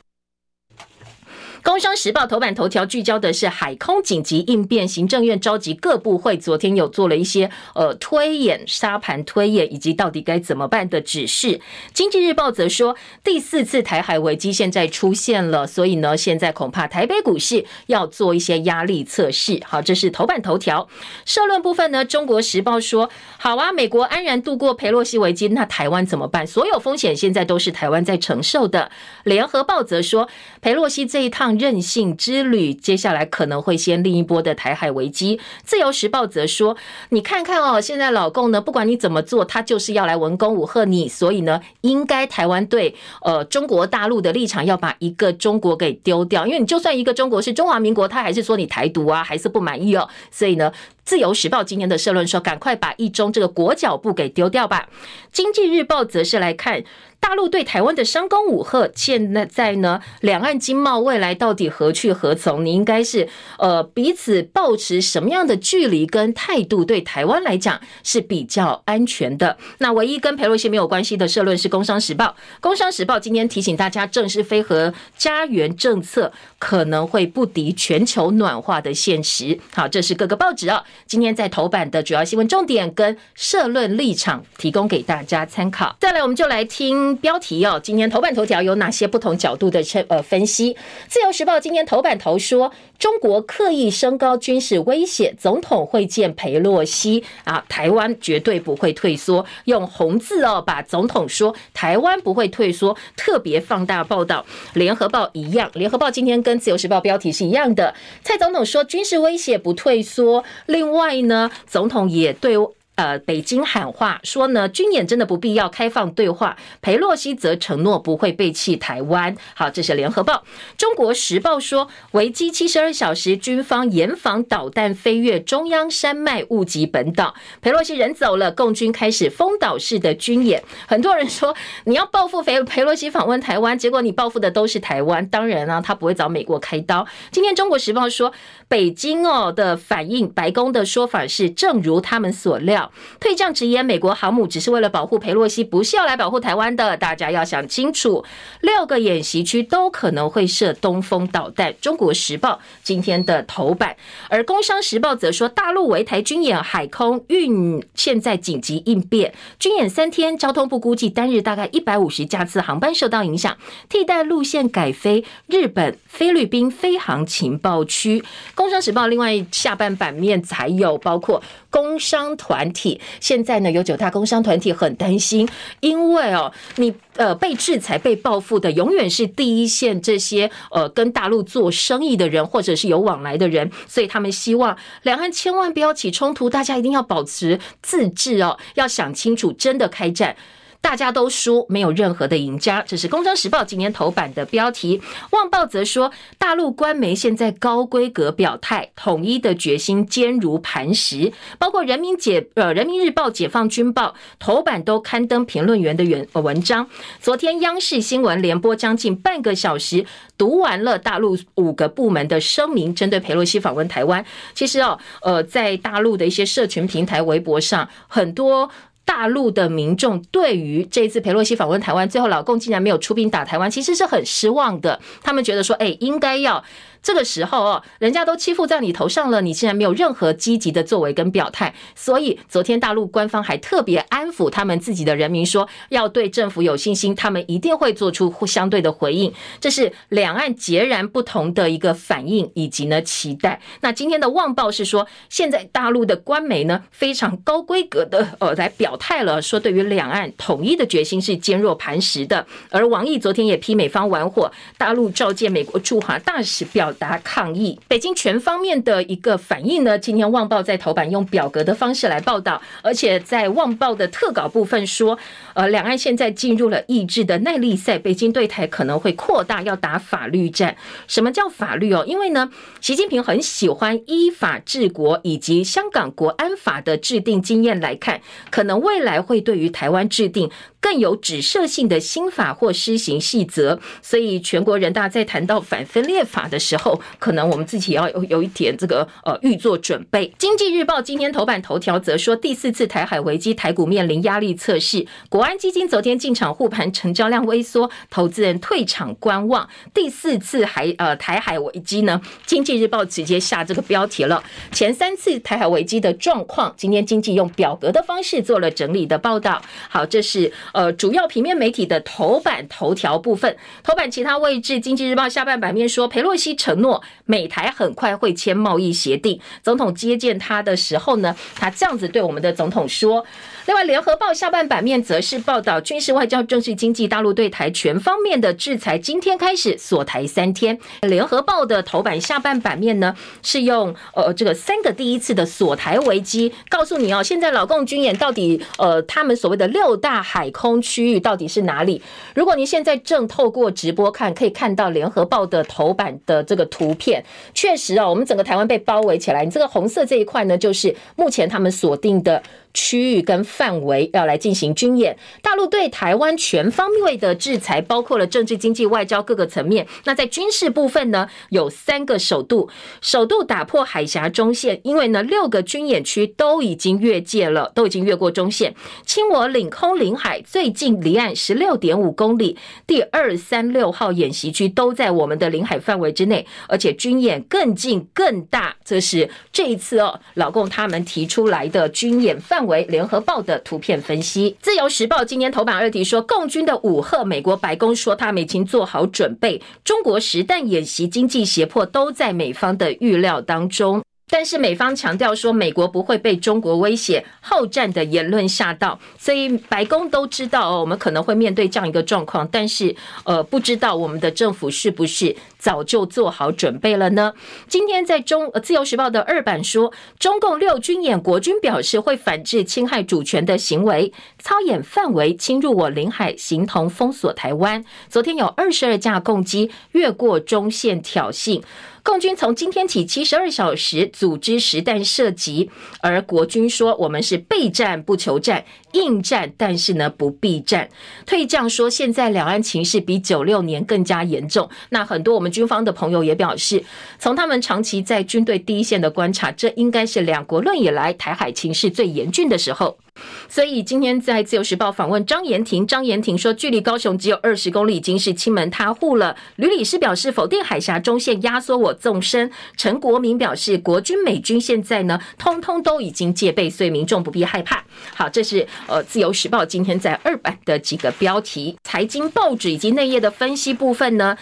[1.66, 11.60] 工商时报头版头条聚焦的是海空紧急应变，行政院召集各部会，昨天有做了一些呃推演、沙盘推演，以及到底该怎么办的指示。
[11.92, 19.60] 经济日报则说，第四次台海危机现在出现了，所以呢，现在恐怕台北股市要做一些压力测试。
[19.66, 20.88] 好，这是头版头条。
[21.26, 26.46] 社论部分呢，中国时报说，好啊，美国安然度过佩洛西危机，那台湾怎么办？
[26.46, 28.92] 所有风险现在都是台湾在承受的。
[29.24, 30.30] 联合报则说，
[30.62, 31.55] 佩洛西这一趟。
[31.58, 35.40] 任性之旅，接下来可能会先另一波的台海危机。
[35.64, 36.76] 自由时报则说
[37.10, 41.08] ：“你看看哦，现在老共呢，不管你怎么做，他就是要来文攻武吓你。
[41.08, 50.08] 所以呢，应该台湾对呃中国大陆的立场要把一个中国给丢掉，因为你就算一个中国是中华民国，他还是说你台独啊，还是不满意哦。
[50.32, 50.72] 所以呢，
[51.06, 54.90] 自由时报今天的社论说：赶快把一中这个裹脚布给丢掉吧。
[55.32, 56.84] 经济日报则是来看。”
[57.18, 62.64] 大陆对台湾的商攻武吓，现在呢，两岸经贸未来到底何去何从？
[62.64, 69.58] 你应该是呃彼此保持什么样的距离跟态度，对台湾来讲是比较安全的。
[69.80, 72.26] 那唯一跟裴洛西没有关系的社论是《工商时报》，
[72.60, 79.60] 《工商时报》今天提醒大家，正式非核家园政策可能会不敌全球暖化的现实。
[79.74, 85.96] 好，这是各个报纸啊，今天在头版的主要新闻重点跟社论立场，提供给大家参考。
[86.00, 87.16] 再来，我们就来听。
[87.18, 90.76] 标题哦，今天头版头条有哪些不同角度的称呃分析？
[91.08, 104.46] 自由时报今天头版头说，中国刻意升高军事威胁，总统会见裴洛西啊，台湾绝对不会退缩，用红字哦把总统说台湾不会退缩特别放大报道。
[104.74, 112.56] 联合报一样，联合报今天跟自由时报标题是一样的，蔡总统说军事威胁不退缩，另另外呢，总统也对。
[112.96, 116.56] 呃，北京喊话说呢，军演真的不必要，开放对话。
[116.82, 119.36] 裴洛西则承诺不会背弃台湾。
[119.54, 120.46] 好，这是联合报。
[120.78, 127.36] 中国时报说，危机七十二小时，军方严防导弹飞越中央山脉，误击本岛。
[127.62, 130.64] 裴洛西人走了，共军开始封岛式的军演。
[130.88, 131.54] 很多人说，
[131.84, 135.28] 你要报复裴裴洛西访问台湾，结果你报复的都是台湾。
[135.28, 137.06] 当然啊，他不会找美国开刀。
[137.30, 138.32] 今天中国时报说，
[138.70, 142.85] 北京哦的反应，白宫的说法是，正如他们所料。
[143.20, 146.98] 退将直言美国航母只是为了保护裴洛西，不是要来保护台湾的。
[146.98, 148.24] 大家要想清楚，
[148.62, 151.74] 六个演习区都可能会设东风导弹。
[151.82, 153.96] 中国时报今天的头版，
[154.30, 163.58] 而工商时报则说，大陆围台军演海空运现在紧急应变，军演三天，交通部估计单日大概一百五十架次航班受到影响，
[163.90, 168.24] 替代路线改飞日本、菲律宾飞航情报区。
[168.54, 171.42] 工商时报另外下半版面才有包括
[171.76, 175.46] 工商团体，现在呢有九大工商团体很担心，
[175.82, 190.38] 因为哦你呃被制裁、被报复的永远是第一线这些呃跟大陆做生意的人或者是有往来的人，所以他们希望两岸千万不要起冲突，大家一定要保持自治哦，要想清楚，真的开战。
[190.86, 192.84] 大家都输，没有任何的赢家。
[192.86, 195.00] 这是《工商时报》今天头版的标题。
[195.32, 201.34] 《旺报》则说，大陆官媒现在高规格表态，统一的决心坚如磐石。
[201.58, 206.88] 包括人民解呃《人民日报》《解放军报》头版都刊登评论员的原文章。
[207.20, 210.06] 昨天央视新闻联播将近半个小时，
[210.38, 214.24] 读完了大陆五个部门的声明，针对佩洛西访问台湾。
[214.54, 218.70] 其实哦，呃，在大陆的一些社群平台、微博上，很多。
[219.06, 225.00] 大陆的民众对于这一次裴洛西访问台湾，最后老共竟然没有出兵打台湾，其实是很失望的。
[225.22, 226.64] 他们觉得说，哎，应该要。
[227.06, 231.76] 这个时候哦，人家都欺负在你头上了，你竟然没有任何积极的作为跟表态。
[231.94, 239.32] 所以昨天大陆官方还特别安抚他们自己的人民，说要对政府有信心，他们一定会做出相对的回应。
[239.62, 243.62] 这是两岸截然不同的一个反应以及呢期待。
[243.82, 252.48] 那今天的《旺报》是说，现在大陆的官媒呢非常高规格的呃来表态了，说对于两岸统一的决心是坚若磐石的。
[252.72, 256.95] 而王毅昨天也批美方玩火，大陆召见美国驻华大使表。
[256.96, 259.98] 达抗议，北京全方面的一个反应呢？
[259.98, 265.18] 今天《旺报》在头版用表格的方式来报道，而且在《旺报》的特稿部分说，
[265.54, 270.76] 呃，两岸现在进入了意志的耐力赛，北京对台可能会扩大，要打法律战。
[271.08, 272.04] 什么叫法律哦？
[272.08, 272.50] 因为呢，
[272.82, 280.50] 习近平很喜欢依法治国，以及香港国安法的制定经验来看，可能未来会对于台湾制定。
[280.86, 290.32] 更有指涉性的新法或施行细则，所以全国人大在谈到反分裂法的时候，可能我们自己要有有一点这个呃预做准备。
[290.38, 295.08] 经济日报今天头版头条则说，第四次台海危机，台股面临压力测试。
[295.28, 299.68] 国安基金昨天进场护盘，成交量微缩，投资人退场观望。
[299.92, 302.22] 第四次海呃台海危机呢？
[302.46, 304.44] 经济日报直接下这个标题了。
[304.72, 309.60] 前三次台海危机的状况，今天经济用表格的方式做了整理的报道。
[309.90, 310.54] 好，这是。
[310.76, 319.40] 呃，主要平面媒体的头版头条部分，头版其他位置，《经济日报》下半版面说，裴洛西承诺美台很快会签贸易协定。
[319.64, 323.26] 总统接见他的时候呢，他这样子对我们的总统说。
[323.68, 330.78] 另外，《联合报》下半版面则是报道军事、外交、政治、经济，大陆对台全方面的制裁，今天开始锁台三天。
[331.08, 342.02] 《联合报》的头版下半版面呢，是用呃这个三个第一次的锁台危机，告诉你哦，现在老共军演到底呃他们所谓的六大海空区域到底是哪里？
[342.34, 347.24] 如果您现在正透过直播看，可以看到《联合报》的头版的这个图片，
[347.54, 352.42] 确实哦，我们整个台湾被包围起来，你这个红色这一块呢，就是目前他们锁定的。
[352.76, 359.88] 区域跟范围要来进行军演，大陆对台湾全方位的制裁，包括了政治、经济、外交各个层面。
[360.04, 362.70] 那在军事部分呢，有三个首度，
[363.02, 368.76] 首度打破海峡中线，因为呢六个军演区都已经越界了，都已经越过中线。
[369.06, 378.76] 侵我领空领海最近离岸十六点五公里，第二三六号演习区都在我们的领海范围之内，而且军演更近更大。
[378.84, 394.04] 这是这一次哦，老共他们提出来的军演范为联合报的图片分析，自由时报今天头版二题说，共军的武吓，美国白宫说他们已经做好准备，中国实弹演习、经济胁迫都在美方的预料当中。
[394.28, 402.48] 但是美方强调说，美国不会被中国威胁、好战的言论吓到，所以白宫都知道哦，我们可能会面对这样一个状况。
[402.52, 407.34] 但是，呃，不知道我们的政府是不是早就做好准备了呢？
[407.68, 417.86] 今天在中《自由时报》的二版说，中共六军演，国军表示会反制侵害主权的行为，操演范围侵入我领海，形同封锁台湾。
[418.10, 421.62] 昨天有二十二架共机越过中线挑衅。
[422.06, 430.88] 共军从今天起七十二小时组织实弹射击，而国军说我们是备战不求战，应战但是呢不避战。
[431.26, 434.70] 退将说现在两岸情势比九六年更加严重。
[434.90, 436.84] 那很多我们军方的朋友也表示，
[437.18, 443.00] 从他们长期在军队第一线的观察，这应该是两国论以来台海情势最严峻的时候。
[443.48, 449.36] 所以今天在自由时报访问张延廷，张延廷说，距离高雄只有二十公里，已经是亲门踏户了。
[449.56, 452.52] 吕理诗表示否定海峡中线压缩我纵深。
[452.76, 457.84] 陈国民表示，国军美军现在呢，通通都已经戒备，所以民众不必害怕。
[458.14, 464.38] 好，这是呃自由时报今天在二版的几个标题，财经报纸以及内页的分析部分呢。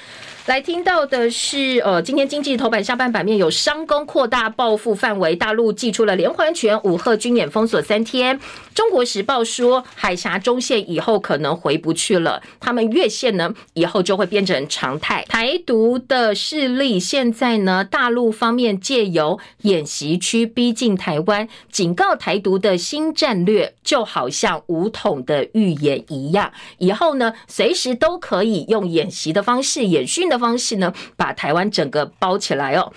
[0.46, 8.38] 来听到的是，呃，今天经济头版下半版面有商工扩大报复范围，大陆祭出了连环拳，武吓军演封锁三天。
[8.76, 15.24] 中国时报说，海峡中线以后可能回不去了，他们越线呢，以后就会变成常态。
[15.30, 32.92] 台独的势力现在呢，大陆方面借由演习区逼近台湾，警告台独的新战略，就好像武统的预言一样，以后呢，随时都可以用演习的方式演训的方式呢，把台湾整个包起来哦。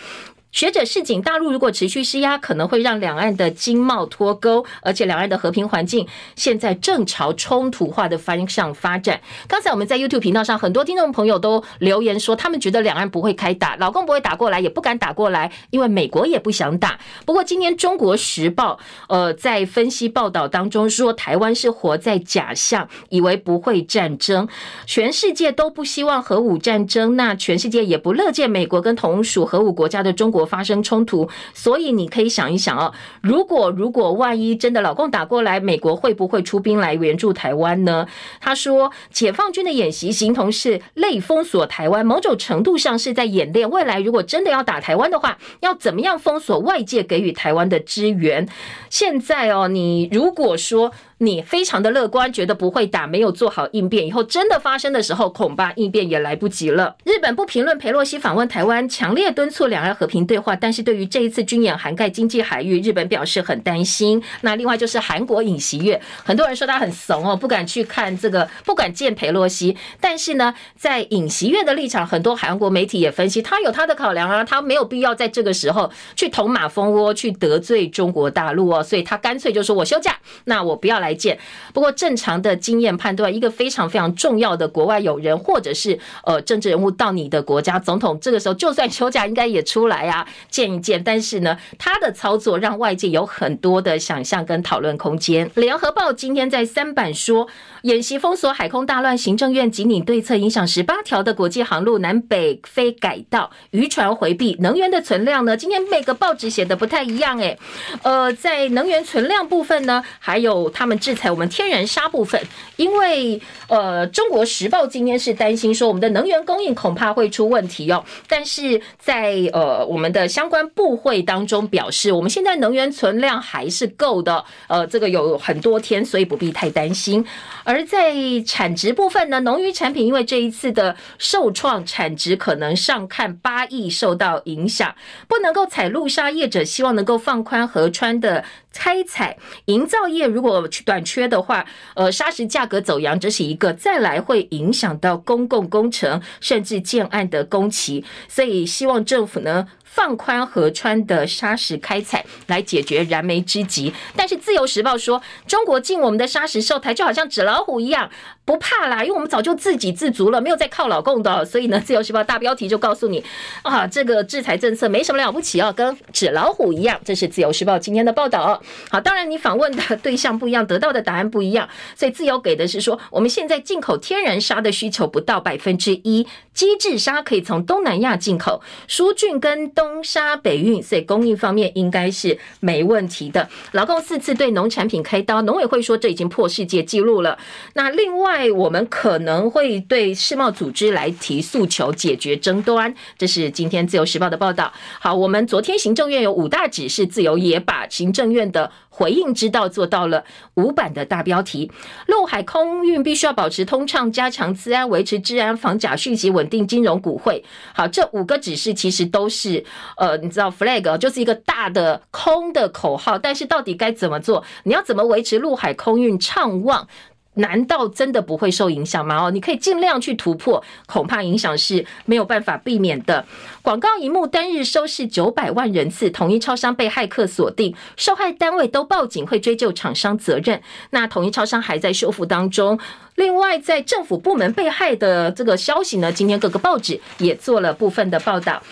[0.53, 9.20] 学者示警，大陆如果持续施压，可能会让两岸的经贸脱钩，而且两岸的和平环境现在正朝冲突化的方向发展。
[9.47, 16.99] 刚才我们在 YouTube 频道上，很多听众朋友都留言说，他们觉得两岸不会开打，老共不会打过来，也不敢打过来，因为美国也不想打。
[17.26, 18.78] 不过今天《中国时报》
[19.14, 24.49] 呃在分析报道当中说，台湾是活在假象，以为不会战争，
[24.86, 38.07] 全世界都不希望核武战争，那全世界也不乐见美国跟同属核武国家的中国发生冲突，所以你可以想一想哦，如果如果万一真的老共打过来，美国会不会出兵来援助台湾呢？
[38.40, 48.49] 他说，解放军的演习形同是类封锁台湾，某种程度上是在演练未来如果真的要打台湾的话，要怎么样封锁外界给予台湾的支援。
[48.88, 50.92] 现在哦，你如果说。
[51.18, 56.94] 你非常的乐观，觉得不会打，没有做好应变，以后真的发生的时候，恐怕应变也来不及了。
[57.04, 64.22] 日本不评论裴洛西访问台湾，强烈敦促两岸和平对话，但是对于这一次军演涵盖经济海域，日本表示很担心。
[64.42, 69.74] 那另外就是韩国尹锡悦，很多人说他很怂哦，不敢去看这个，不敢见裴洛西。
[69.98, 80.14] 但是呢，在尹锡悦的立场，很多韩国媒体也分析，他有他的考量啊，他没有必要在这个时候去捅马蜂窝，去得罪中国大陆哦，所以他干脆就说我休假，
[80.44, 81.05] 那我不要来。
[81.07, 81.38] 来见，
[81.72, 91.00] 不过正常的经验判断，一个非常非常重要的国外友人，或者是呃政治人物到你的国家，总统这个时候就算休假，应该也出来啊见一见。
[91.04, 95.48] 但是呢，他的操作让外界有很多的想象跟讨论空间。
[95.54, 97.46] 联合报今天在三版说，
[97.82, 104.57] 演习封锁海空大乱，行政院紧拟对策，影响十八条的国际航路南北非改道，渔船回避。
[104.59, 105.57] 能源的存量呢？
[105.57, 107.57] 今天每个报纸写的不太一样诶，
[108.02, 110.95] 呃，在能源存量部分呢，还有他们。
[110.99, 112.40] 制裁我们天然砂部分，
[112.76, 118.05] 因为呃，《中国时报》今天是担心说我们的能源供应恐怕会出问题哦。
[118.28, 127.24] 但是在呃我们的相关部会当中表示，我们现在能源存量还是够的，呃，这个有很多天，所以不必太担心。
[127.64, 128.14] 而在
[128.47, 134.94] 产值部分呢，农渔产品因为这一次的受创，产值可能上看八亿受到影响，
[135.26, 138.44] 不能够采陆沙业者希望能够放宽河川的。
[138.78, 149.66] 开采营造业如果去短缺的话，呃，砂石价格走扬，这是一个；再来会影响到公共工程，甚至建案的工期，所以希望政府呢
[149.97, 153.94] 放宽河川的砂石开采，来解决燃眉之急。
[154.14, 158.11] 但是自由时报说，中国进我们的砂石售台，就好像纸老虎一样。
[158.44, 163.24] 不怕啦，因为我们早就自给自足了，没有再靠老共的，所以呢，《自由时报》大标题就告诉你
[163.62, 167.01] 啊，这个制裁政策没什么了不起啊，跟纸老虎一样。
[167.05, 168.42] 这是《自由时报》今天的报道。
[168.44, 176.24] 哦好，当然你访问的对象不一样，得到的答案不一样，所以自由给的是说，我们现在进口天然砂的需求不到百分之一，
[176.55, 183.49] 机制砂可以从东南亚进口，疏浚跟东沙北运，所以供应方面应该是没问题的。
[183.72, 187.39] 劳共四次对农产品开刀，农委会说这已经破世界纪录了。
[187.74, 188.47] 那另外。
[188.57, 192.95] 我们可能会对世贸组织来提诉求，解决争端。
[193.18, 194.72] 这是今天自由时报的报道。
[195.01, 200.24] 好，我们昨天行政院有五大指示，自由也把行政院的回应之道做到了
[200.55, 201.70] 五版的大标题。
[202.07, 207.44] 陆海空运必须要保持通畅，加强治安，维持治安，防假讯息，稳定金融股汇。
[207.74, 209.62] 好，这五个指示其实都是
[209.99, 214.42] 呃，你知道 flag 就是一个大的空的口号，但是到底该怎么做？
[214.62, 216.88] 你要怎么维持陆海空运畅旺？
[217.37, 219.24] 难道真的不会受影响吗？
[219.24, 223.24] 哦，你可以尽量去突破，恐怕影响是没有办法避免的。
[223.62, 230.61] 广告萤幕单日收视九百万人次，统一超商被骇客锁定，受害单位都报警，会追究厂商责任。
[230.91, 232.78] 那统一超商还在修复当中。
[233.16, 238.62] 另外，在政府部门被害的这个消息呢，今天各个报纸也做了部分的报道。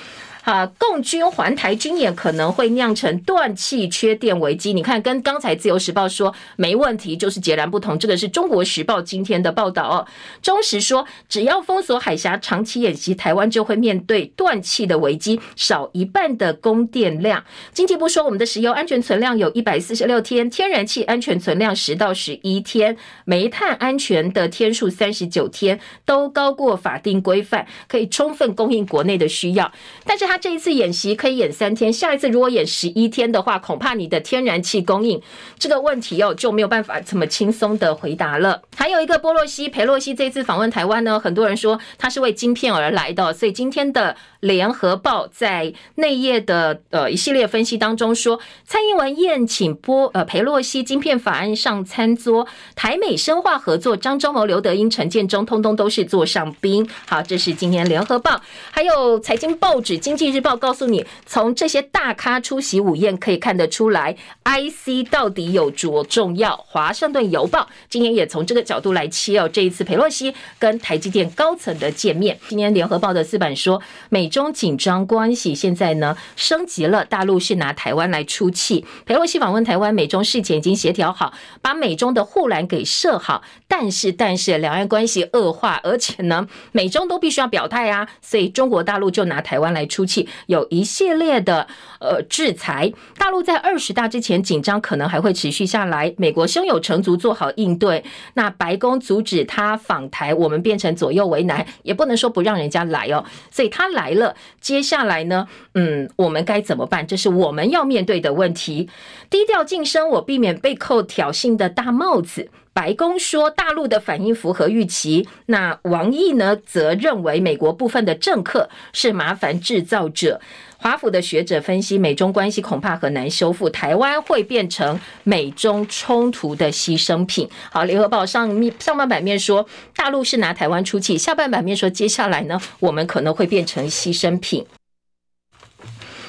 [0.44, 4.74] 啊，共军环台军演可能会酿成断气缺电危机。
[4.74, 7.98] 你看，跟刚才自由时报说没问题，就是截然不同。
[7.98, 10.06] 这个是中国时报今天的报道哦。
[10.42, 17.42] 中时说，只要封锁海峡、长期演习，台湾就会面对断气的危机，少一半的供电量。
[17.72, 29.72] 经济部说，我们的石油安全存量有一百四十六天，天然气安全存量十到十一天，煤炭安全的天数三十九天，都高过法定规范，可以充分供应国内的需要。
[30.04, 35.22] 但是它他这一次演习可以演三天，下一次如果演十一天的话，恐怕你的天然气供应
[35.60, 38.60] 这个问题哦就没有办法这么轻松的回答了。
[38.74, 56.88] 还有一个波洛西，裴洛西这次访问台湾呢，很多人说他是为晶片而来的，所以今天的联合报在内页的呃一系列分析当中说，蔡英文宴请波呃裴洛西晶片法案上餐桌，台美深化合作，张忠谋、刘德英、陈建中通通都是座上宾。
[57.06, 58.40] 好，这是今天联合报，
[58.70, 60.24] 还有财经报纸经济。
[60.26, 66.52] 《经济日报》告诉你，从这些大咖出席午宴可以看得出来，IC 到底有多重要。
[66.56, 72.38] 《华盛顿邮报》今天也从这个角度来切哦，这一次裴洛西跟台积电高层的见面。
[72.48, 78.84] 今天《联合报》的四版说，美中紧张关系现在呢升级了，大陆是拿台湾来出气。
[79.06, 81.32] 裴洛西访问台湾，美中事前已经协调好，
[81.62, 90.28] 把美中的护栏给设好，但是但是两岸关系恶化，而且呢美中都必须要表态啊，所以中国大陆就拿台湾来出气。
[90.46, 91.68] 有一系列的
[92.00, 96.12] 呃制裁，大陆在二十大之前紧张可能还会持续下来。
[96.18, 98.02] 美国胸有成竹做好应对，
[98.34, 103.24] 那白宫阻止他访台，我们变成左右为难，也不能说不让人家来哦。
[103.50, 104.23] 所以他来了，
[104.60, 107.06] 接下来呢，嗯，我们该怎么办？
[107.06, 108.88] 这是我们要面对的问题。
[109.28, 112.50] 低调晋升，我避免被扣挑衅的大帽子。
[112.72, 120.40] 白宫说大陆的反应符合预期，那王毅呢则认为美国部分的政客是麻烦制造者。
[120.84, 127.48] 华府的学者分析，美中关系恐怕很难修复，台湾会变成美中冲突的牺牲品。
[127.72, 129.66] 好，联合报上面上半版面说
[129.96, 134.66] 大陆是拿台湾出气，下半版面说接下来呢，我们可能会变成牺牲品。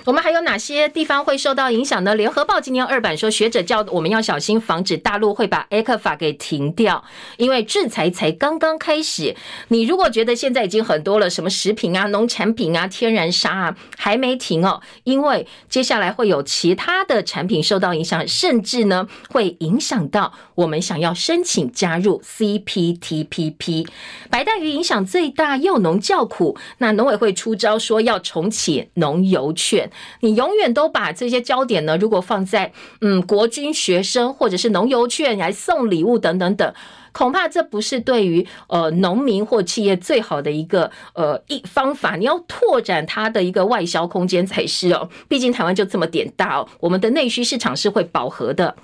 [0.05, 2.13] 我们还有哪些地方会受到影响呢？
[2.13, 7.03] 联合报今天二版说，学者叫我们要小心，防止大陆会把 ECFA 给停掉，
[7.37, 9.35] 因为制裁才刚刚开始。
[9.69, 23.87] 你如果觉得现在已经很多了，什么食品啊、农产品啊、天然砂啊，还没停哦，因为接下来会有其他的产品受到影响，甚至呢会影响到我们想要申请加入 CPTPP。
[24.29, 29.89] 白带鱼影响最大，幼农叫苦，那农委会出招说要重启农游券。
[30.19, 32.71] 你永远都把这些焦点呢，如果放在
[33.01, 36.73] 嗯国军学生或者是农游券来送礼物等等等，
[37.11, 42.15] 恐怕这不是对于呃农民或企业最好的一个呃一方法。
[42.15, 48.75] 你要拓展它的一个外销空间才是哦，毕竟台湾就这么点大哦，我们的内需市场是会饱和的。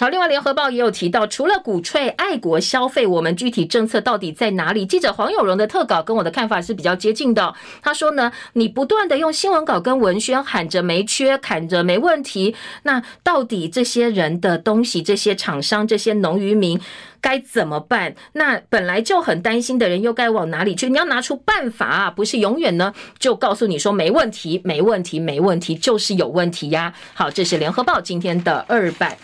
[0.00, 4.86] 好，另外，《联合报》也有提到，除了鼓吹爱国消费，我们具体政策到底在哪里？
[4.86, 7.52] 记者黄有荣的特稿跟我的看法是比较接近的。
[7.82, 16.80] 他说呢，你不断的用新闻稿跟文宣喊着没缺，喊着没问题，那到底这些人的东西，这些厂商，这些农渔民
[17.20, 18.14] 该怎么办？
[18.34, 20.88] 那本来就很担心的人又该往哪里去？
[20.88, 26.94] 你要拿出办法啊，不是永远呢就告诉你说没问题，没问题，没问题，就是有问题呀。
[27.14, 29.18] 好，这是《联合报》今天的二版。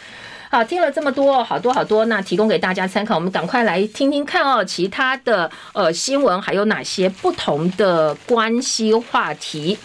[0.55, 3.17] 好，听了这么多，好多好多，那提供给大家参考。
[3.17, 9.77] 我们赶快来听听看哦，其他的呃新闻还有哪些不同的关系话题？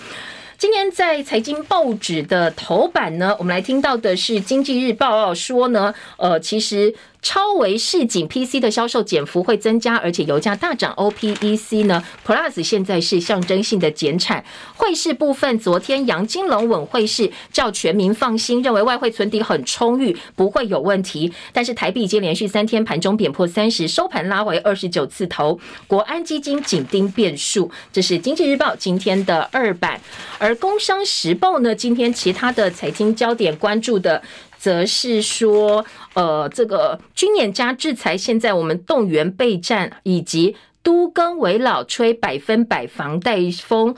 [0.60, 6.94] 今天在财经报纸的头版呢，我们来听到的是《经济日报》哦说呢，呃，其实。
[7.22, 10.94] 超微示警 PC 的销售减幅会增加，而且油价大涨。
[10.96, 14.44] OPEC 呢，Plus 现在是象征性的减产。
[14.76, 21.32] 汇市部分，昨天杨金龙稳汇市，叫全民放心，认为外汇存底很充裕，不会有问题。
[21.52, 25.60] 但是台币已经连续三天盘中贬破三十，收盘拉回二十九次头。
[25.88, 30.00] 国安基金紧盯变数，这是经济日报今天的二版。
[30.38, 34.22] 而工商时报呢，今天其他的财经焦点关注的。
[34.60, 43.95] 则是说，呃，这个军演加制裁，现在我们动员备战，以及都更为老吹百分百房贷风，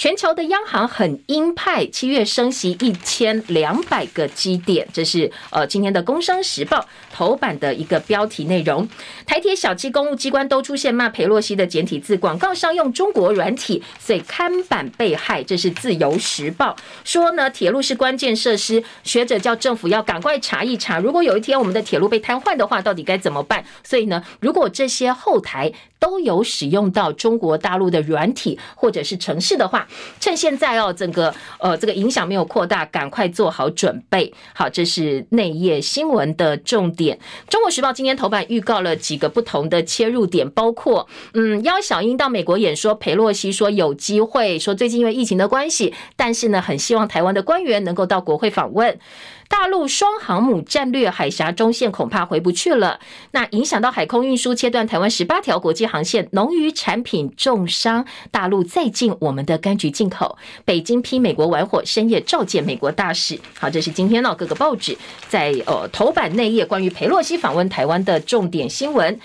[0.00, 6.78] 全球的央行很鹰派，七月升息一千两百个基点，这是呃今天的《工商时报》
[7.12, 8.88] 头版的一个标题内容。
[9.26, 15.44] 台铁小七公务机关都出现骂裴洛西的简体字，广告商用中国软体，所以看板被害。
[15.44, 16.74] 这是《自由时报》
[17.04, 23.62] 说呢，铁路是关键设施，学者叫政府要赶快查一查，如果有一天我们的铁路被瘫痪的话，到底该怎么办？
[23.84, 25.70] 所以呢，如果这些后台
[26.00, 29.86] 都有使用到中国大陆的软体或者是程式的话，
[30.18, 34.32] 趁现在哦，整个呃这个影响没有扩大，赶快做好准备。
[34.54, 37.18] 好，这是内页新闻的重点。
[37.48, 48.98] 中国时报今天头版预告了几个不同的切入点，包括嗯，邀小英到美国演说，裴洛西说有机会，说最近因为疫情的关系，但是呢，很希望台湾的官员能够到国会访问。
[49.50, 53.00] 大陆双航母战略海峡中线恐怕回不去了，
[53.32, 58.06] 那影响到海空运输，切断台湾十八条国际航线，农渔产品重伤。
[58.30, 63.38] 大陆再禁我们的柑橘进口，北京批美国玩火，深夜召见美国大使。
[63.58, 64.96] 好，这是今天呢各个报纸
[65.28, 69.18] 在呃头版内页关于裴洛西访问台湾的重点新闻。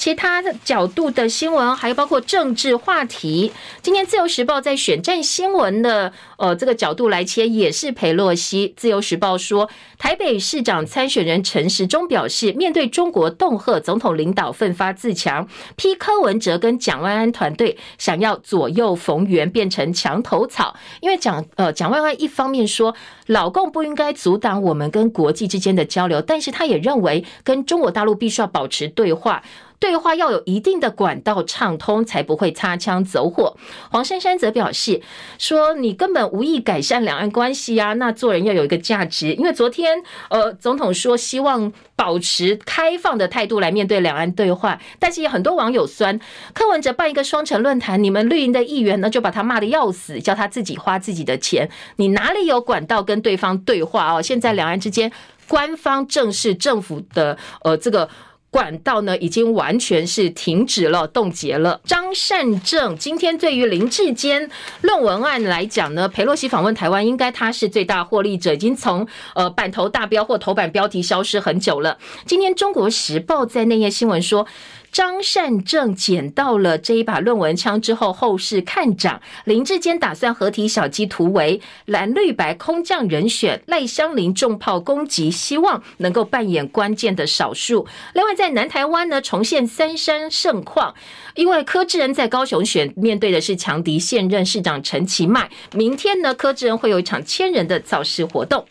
[0.00, 3.52] 其他角度的新闻，还有包括政治话题。
[3.82, 8.68] 今天《自由时报》在选战新闻的呃这个角度来切，也是裴洛西。
[8.74, 15.46] 《自由时报》说，台北市长参选人陈时中表示，面对中国恫吓，总统领导奋发自强，
[15.76, 20.74] 批柯文哲跟蒋万安团队想要左右逢源，变成墙头草。
[21.02, 22.94] 因为蒋呃蒋万安一方面说，
[23.26, 29.42] 老共不应该阻挡我们跟国际之间的交流，但是他也认为跟中国大陆必须要保持对话。
[29.80, 33.56] 对话要有一定的管道畅通，才不会擦枪走火。
[33.90, 35.00] 黄珊珊则表示
[35.38, 37.94] 说：“你根本无意改善两岸关系啊！
[37.94, 39.32] 那做人要有一个价值。
[39.32, 46.20] 因为昨天，呃，总统说希望保持开放的态度来面对两岸对话，但是也很多网友酸
[46.52, 51.70] 柯文哲办一个双城论坛，你们绿营的议员呢就把他骂得要死，叫他自己花自己的钱。
[51.96, 54.20] 你哪里有管道跟对方对话哦？
[54.20, 55.10] 现在两岸之间
[55.48, 58.06] 官方正式政府的呃这个。”
[58.50, 61.80] 管道呢，已经完全是停止了、冻结了。
[61.84, 64.50] 张善政今天对于林志坚
[64.82, 71.96] 论文案来讲呢，裴洛西访问台湾，应该他是最大获利者，已经从呃版头大标或头版标题消失很久了。
[72.26, 74.46] 今天《中国时报》在内页新闻说。
[74.92, 79.20] 张善政捡到了这一把论文枪之后，后市看涨。
[79.44, 87.86] 林志坚打算合体小鸡突围，蓝绿白空降人选赖香伶重炮攻击，希望能够扮演关键的少数。
[88.14, 90.94] 另外，在南台湾呢，重现三山盛况，
[91.36, 95.48] 因为柯志恩在高雄选，面对的是强敌现任市长陈其迈。
[95.72, 98.66] 明天呢，柯志恩会有一场千人的造势活动。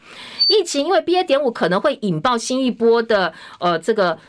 [0.50, 1.24] 疫情因为 BA.
[1.24, 4.20] 点五可能会引爆新一波的呃这个。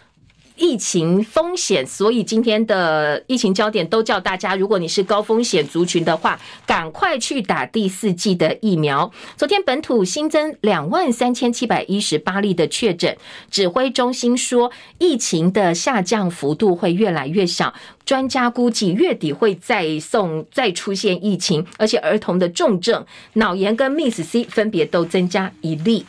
[0.61, 9.11] 疫情风险，所以今天的疫情焦点都叫大家，如果你是高风险族群的话，赶快去打第四剂的疫苗。
[9.39, 13.17] 昨天本土新增两万三千七百一十八例的确诊，
[13.51, 17.73] 指挥中心说疫情的下降幅度会越来越小，
[18.05, 26.05] 专家估计月底会再送再出现疫情，而且儿童的重症脑炎跟 MIS-C 分别都增加一例。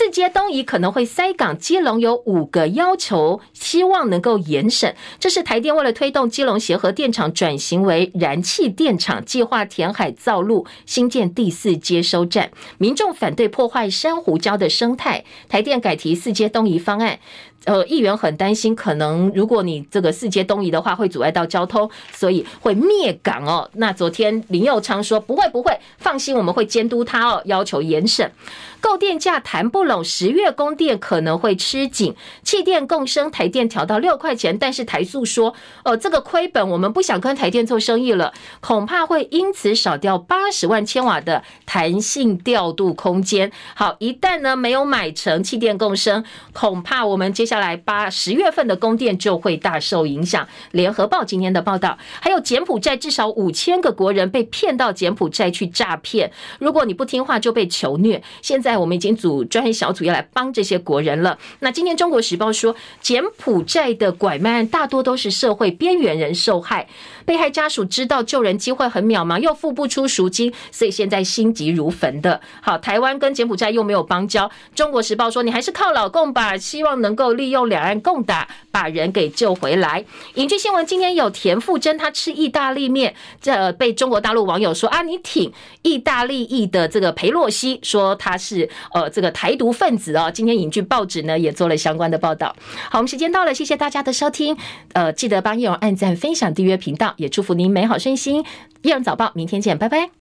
[0.00, 4.96] 四接东移可能会塞港，基隆有五个要求，希望能够严审。
[5.18, 12.50] 这是台电为了推动基隆协和电厂转型为燃气电厂，计划填海造陆，新建第四接收站。
[12.78, 17.18] 民众反对破坏珊瑚礁的生态，台电改提四接东移方案。
[17.66, 23.68] 呃，议员很担心，可能如果你这个四接东移的话，会阻碍到交通，所以会灭港哦。
[23.74, 28.32] 那昨天林佑昌说不会不会，放心，我们会监督他哦，要求严审。
[28.80, 43.52] 购电价谈不十月供电可能会吃紧，气电共生，台电调到六块钱，但是台塑说，呃，这个亏本，我们不想跟台电做生意了，恐怕会因此少掉八十万千瓦的弹性调度空间。
[43.74, 46.24] 好，一旦呢没有买成气电共生，
[46.54, 50.48] 恐怕我们接下来八十月份的供电就会大受影响。
[50.70, 58.22] 联合报今天的报道，还有柬埔寨至少五千个国人被骗到柬埔寨去诈骗，如果你不听话就被囚虐。
[58.40, 58.70] 现在。
[58.70, 61.38] 在我们已经组专业小组要来帮这些国人了。
[61.60, 66.86] 那今天《中国时报》说，柬埔寨的拐卖案大多都是社会边缘人受害，
[67.30, 72.40] 被害家属知道救人机会很渺茫，又付不出赎金，所以现在心急如焚的。
[72.60, 80.04] 好，台湾跟柬埔寨又没有邦交，《中国时报》说你还是靠老共吧，希望能够利用两岸共打把人给救回来。
[80.34, 85.52] 影剧新闻今天有田馥甄，他吃意大利面，这被中国大陆网友说啊，你挺
[85.82, 88.68] 意大利裔的这个裴洛西，说他是。
[88.92, 92.56] 呃，这个台独分子哦，今天影剧报纸呢也做了相关的报道。
[92.90, 94.56] 好，我们时间到了，谢谢大家的收听。
[94.94, 98.44] 呃，记得帮叶荣按赞、分享、订阅频道，也祝福您美好身心。
[98.82, 100.10] 叶荣早报，明天见，拜拜。